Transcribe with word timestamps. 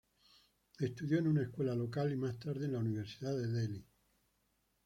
Estudió 0.79 1.19
en 1.19 1.27
una 1.27 1.43
escuela 1.43 1.75
local 1.75 2.11
y 2.11 2.15
más 2.15 2.39
tarde 2.39 2.65
en 2.65 2.71
la 2.71 2.79
Universidad 2.79 3.37
de 3.37 3.45
Delhi. 3.49 3.85